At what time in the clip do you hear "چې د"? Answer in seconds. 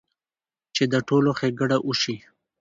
0.75-0.93